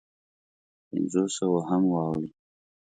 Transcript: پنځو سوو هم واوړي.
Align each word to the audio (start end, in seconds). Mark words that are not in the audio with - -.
پنځو 0.87 1.23
سوو 1.35 1.59
هم 1.69 1.83
واوړي. 1.91 2.29